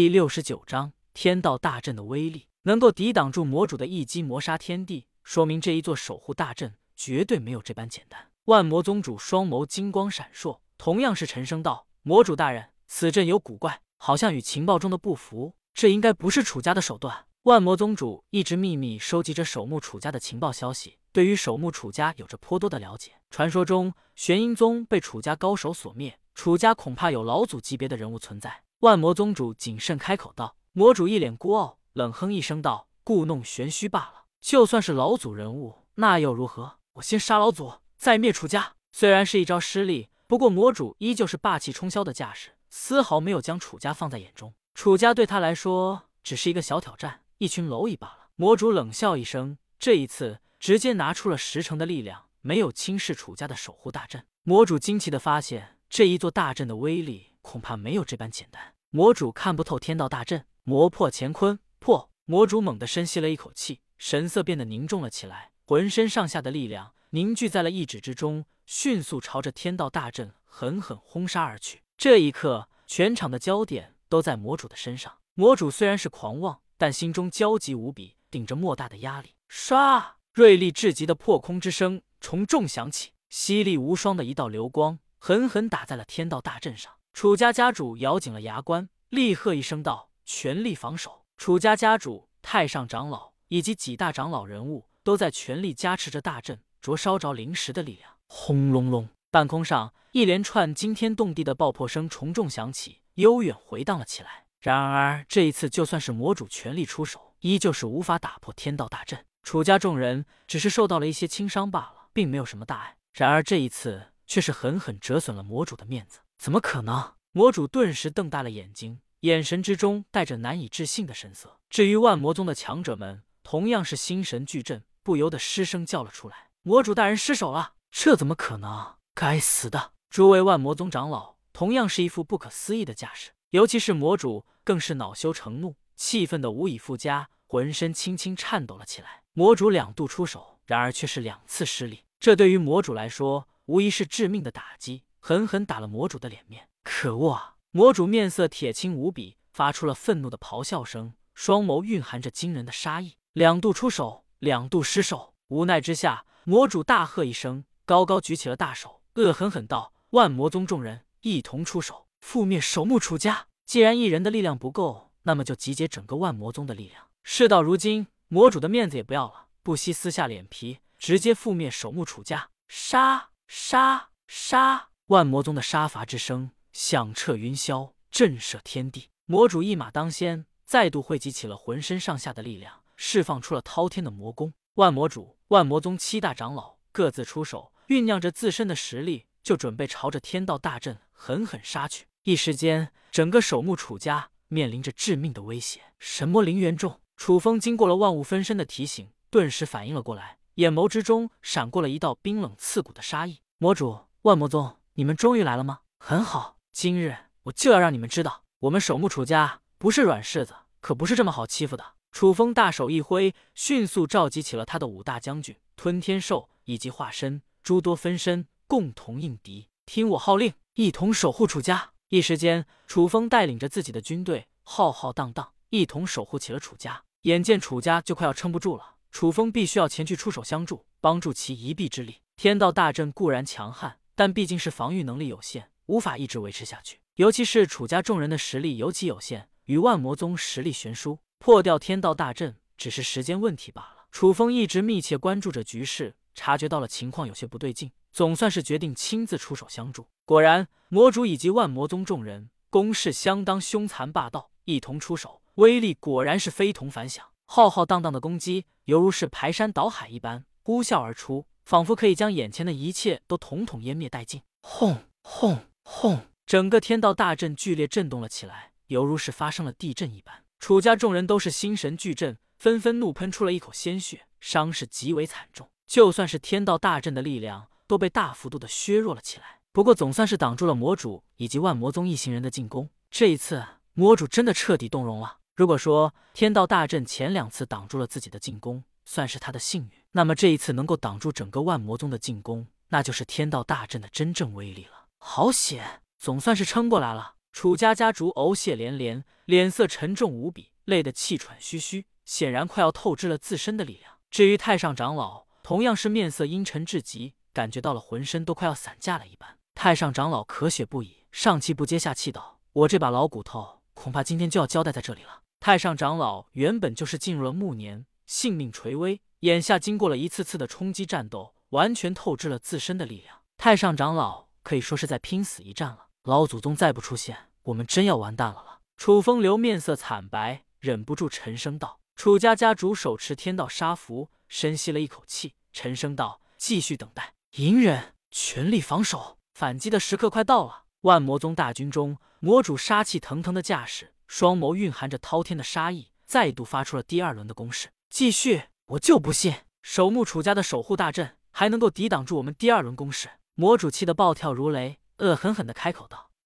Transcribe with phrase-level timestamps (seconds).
[0.00, 8.28] 第六十九章天道大阵的威力，能够抵挡住魔主的一击磨杀天地，说明这一座守护大阵绝对没有这般简单。
[8.46, 15.54] 万魔宗主双眸金光闪烁，同样是沉声道：“魔主大人，此阵有古怪，好像与情报中的不符。
[15.74, 23.12] 这应该不是楚家的手段。”万魔宗主一直秘密收集着守墓楚家的情报消息，对于守墓楚家有着颇多的了解。
[23.30, 28.62] 传说中玄阴宗被楚家高手所灭，楚家恐怕有老祖级别的人物存在。
[28.80, 34.24] 万魔宗主谨慎开口道：“魔主一脸孤傲，冷哼一声道：‘故弄玄虚罢了。
[34.40, 36.78] 就算是老祖人物，那又如何？
[36.94, 44.54] 我先杀老祖，再灭楚家。’虽然是一招失利，不过魔主依旧是霸气冲霄的架势，丝毫没有将楚家放在眼中。
[44.72, 54.24] 楚家对他来说只是一个小挑战，一群蝼蚁罢了。”魔主冷笑一声，这一次直接拿出了十成的力量，没有轻视楚家的守护大阵。
[54.42, 57.26] 魔主惊奇的发现，这一座大阵的威力。
[57.42, 58.74] 恐怕没有这般简单。
[58.92, 62.10] 魔主看不透天道大阵，魔破乾坤破。
[62.24, 71.82] 魔主猛地深吸了一口气，神色变得凝重了起来，浑身上下的力量凝聚在了一指之中，迅速朝着天道大阵狠狠轰杀而去。
[71.96, 75.18] 这一刻，全场的焦点都在魔主的身上。
[75.34, 79.36] 魔主虽然是狂妄，但心中焦急无比，顶着莫大的压力。
[79.48, 86.92] 唰，锐利至极的破空之声重重响起，犀利无双的一道流光狠狠打在了天道大阵上。
[87.12, 98.12] 楚家家主咬紧了牙关，厉喝一声道：“全力防守！”楚家家主、太上长老以及几大长老人物都在全力加持着大阵，灼烧着灵石的力量。
[98.26, 104.46] 轰隆隆，半空上一连串惊天动地的爆破声重重响起，悠远回荡了起来。
[104.60, 109.26] 然而这一次，就算是魔主全力出手，依旧是无法打破天道大阵。
[109.42, 112.96] 楚家众人只是受到了一些轻伤罢了，并没有什么大碍。
[113.12, 116.20] 然而这一次，却是狠狠折损了魔主的面子。
[116.40, 117.12] 怎么可能？
[117.32, 121.60] 魔主顿时瞪大了眼睛，眼神之中带着难以置信的神色。
[121.68, 127.74] 至于万魔宗的强者们，同样是心神俱震，不由得失声叫了出来：“魔主大人失手了！
[127.90, 128.94] 这怎么可能？
[129.14, 139.24] 该死的！”诸位万魔宗长老同样是一副不可思议的架势，尤其是魔主更是恼羞成怒，气愤的无以复加，浑身轻轻颤抖了起来。
[139.34, 145.02] 魔主两度出手，然而却是两次失利，这对于魔主来说无疑是致命的打击。
[145.20, 147.56] 狠狠打了魔主的脸面，可恶啊！
[147.70, 153.16] 魔主面色铁青无比，发出了愤怒的咆哮声，双眸蕴含着惊人的杀意。
[153.34, 163.46] 两度出手，两度失手，无奈之下，魔主大喝一声，高高举起了大手，恶狠狠道：“万魔宗众人一同出手，覆灭守墓楚家！
[163.64, 167.06] 既然一人的力量不够，那么就集结整个万魔宗的力量。
[167.22, 172.50] 事到如今，魔主的面子也不要了，不惜撕下脸皮，直接覆灭守墓楚家！
[172.66, 179.08] 杀杀杀！”万魔宗的杀伐之声响彻云霄，震慑天地。
[179.26, 184.54] 魔主一马当先，再度汇集起了浑身上下的力量，释放出了滔天的魔功。
[184.74, 192.06] 万魔主、万魔宗七大长老各自出手，酝酿着自身的实力，就准备朝着天道大阵狠狠杀去。
[192.22, 195.80] 一时间，整个守墓楚家面临着致命的威胁。
[195.98, 203.40] 神魔灵元众，楚风经过了万物分身的提醒，顿时反应了过来，眼眸之中闪过了一道冰冷刺骨的杀意。
[203.58, 204.76] 魔主，万魔宗。
[205.00, 205.80] 你们终于来了吗？
[205.98, 211.94] 很好，今日我就要让你们知道，我们守墓楚家不是软柿子，可不是这么好欺负的。
[212.12, 219.68] 楚风大手一挥，迅速召集起了他的五大将军、吞天兽以及化身诸多分身，共同应敌。
[219.86, 221.92] 听我号令，一同守护楚家。
[222.10, 227.04] 一时间，楚风带领着自己的军队，浩浩荡荡，一同守护起了楚家。
[227.22, 232.16] 眼见楚家就快要撑不住了，楚风必须要前去出手相助，帮助其一臂之力。
[232.36, 233.96] 天道大阵固然强悍。
[234.14, 237.00] 但毕竟是防御能力有限，无法一直维持下去。
[237.16, 244.06] 尤其是楚家众人的实力尤其有限，与万魔宗实力悬殊，破掉天道大阵只是时间问题罢了。
[244.10, 250.08] 楚风一直密切关注着局势，察觉到了情况有些不对劲，总算是决定亲自出手相助。
[250.24, 257.24] 果然，魔主以及万魔宗众人攻势相当凶残霸道，一同出手，威力果然是非同凡响。
[257.44, 261.46] 浩浩荡荡的攻击，犹如是排山倒海一般呼啸而出。
[261.70, 264.42] 仿佛可以将眼前的一切都统统湮灭殆尽。
[264.60, 266.18] 轰轰轰！
[266.44, 270.42] 整个天道大阵剧烈震动了起来，犹如是发生了地震一般。
[270.58, 275.70] 楚家众人都是心神俱震，纷纷怒喷出了一口鲜血，伤势极为惨重。
[275.86, 282.90] 就算是天道大阵的力量都被大幅度的削弱了起来，不过总算是挡住了魔主以及万魔宗一行人的进攻。
[283.12, 285.38] 这一次，魔主真的彻底动容了。
[285.54, 289.99] 如果说天道大阵前两次挡住了自己的进攻，算是他的幸运。
[290.12, 295.06] 那么这一次能够挡住整个万魔宗的进攻，那就是天道大阵的真正威力了。
[295.18, 297.34] 好险，总算是撑过来了。
[297.52, 304.14] 楚家家主呕血连连，脸色沉重无比，累得气喘吁吁，显然快要透支了自身的力量。
[304.30, 309.58] 至于太上长老，同样是面色阴沉至极，感觉到了浑身都快要散架了一般。
[309.74, 323.40] 太上长老咳血不已，上气不接下气道：“我这把老骨头，恐怕今天就要交代在这里了。”太上长老原本就是进入了暮年，性命垂危，眼下经过了一次次的冲击战斗，完全透支了自身的力量。
[323.56, 326.06] 太上长老可以说是在拼死一战了。
[326.22, 328.78] 老祖宗再不出现，我们真要完蛋了了。
[328.96, 344.14] 楚风流面色惨白，忍不住沉声道：“楚家家主手持天道杀符，深吸了一口气，沉声道：继续等待，隐忍，全力防守，反击的时刻快到了。”万魔宗大军中，魔主杀气腾腾的架势。
[344.28, 347.88] 双眸蕴含着滔天的杀意，再度发出了第二轮的攻势。
[348.10, 353.30] 继续，我就不信守墓楚家的守护大阵还能够抵挡住我们第二轮攻势。
[353.54, 356.29] 魔主气得暴跳如雷，恶狠狠地开口道。